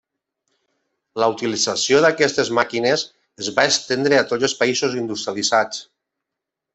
[1.23, 3.03] La utilització d'aquestes màquines
[3.43, 5.83] es va estendre a tots els països industrialitzats.